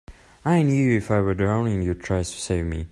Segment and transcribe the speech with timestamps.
[0.43, 2.87] I knew if I were drowning you'd try to save me.